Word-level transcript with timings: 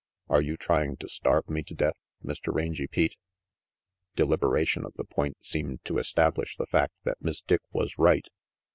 Are 0.29 0.41
you 0.41 0.57
trying 0.57 0.97
to 0.97 1.07
starve 1.07 1.47
me 1.47 1.61
to 1.61 1.75
death, 1.75 1.93
Mr. 2.25 2.51
Rangy 2.51 2.87
Pete?" 2.87 3.17
Deliberation 4.15 4.83
of 4.83 4.95
the 4.95 5.03
point 5.03 5.37
seemed 5.45 5.85
to 5.85 5.99
establish 5.99 6.57
the 6.57 6.65
fact 6.65 6.95
that 7.03 7.21
Miss 7.21 7.39
Dick 7.43 7.61
was 7.71 7.99
right. 7.99 8.27